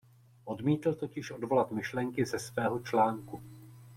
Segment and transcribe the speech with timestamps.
[0.45, 3.43] Odmítl totiž odvolat myšlenky ze svého článku.